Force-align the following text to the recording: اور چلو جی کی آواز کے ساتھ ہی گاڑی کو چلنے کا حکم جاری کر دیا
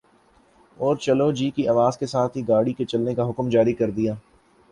اور 0.77 0.95
چلو 0.97 1.31
جی 1.31 1.49
کی 1.49 1.67
آواز 1.67 1.97
کے 1.97 2.05
ساتھ 2.05 2.37
ہی 2.37 2.47
گاڑی 2.47 2.73
کو 2.73 2.83
چلنے 2.85 3.13
کا 3.15 3.29
حکم 3.29 3.49
جاری 3.49 3.73
کر 3.73 3.89
دیا 3.91 4.13